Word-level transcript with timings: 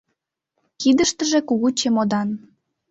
Кидыштыже 0.79 1.39
кугу 1.47 1.69
чемодан. 1.79 2.27